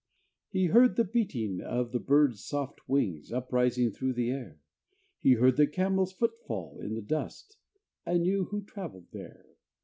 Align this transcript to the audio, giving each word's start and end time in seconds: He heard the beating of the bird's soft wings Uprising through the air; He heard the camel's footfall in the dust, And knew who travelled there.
He 0.49 0.65
heard 0.65 0.95
the 0.95 1.03
beating 1.03 1.61
of 1.61 1.91
the 1.91 1.99
bird's 1.99 2.43
soft 2.43 2.89
wings 2.89 3.31
Uprising 3.31 3.91
through 3.91 4.13
the 4.13 4.31
air; 4.31 4.59
He 5.19 5.33
heard 5.33 5.57
the 5.57 5.67
camel's 5.67 6.11
footfall 6.11 6.79
in 6.79 6.95
the 6.95 7.03
dust, 7.03 7.57
And 8.03 8.23
knew 8.23 8.45
who 8.45 8.63
travelled 8.63 9.11
there. 9.11 9.45